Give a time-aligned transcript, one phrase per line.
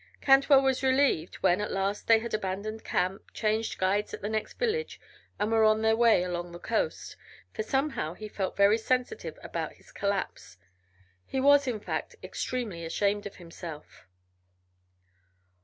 [0.19, 4.53] Cantwell was relieved when at last they had abandoned camp, changed guides at the next
[4.53, 4.99] village,
[5.37, 7.15] and were on their way along the coast,
[7.53, 10.57] for somehow he felt very sensitive about his collapse.
[11.23, 14.07] He was, in fact, extremely ashamed of himself.